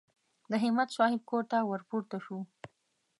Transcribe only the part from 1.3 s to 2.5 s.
ته ور پورته شوو.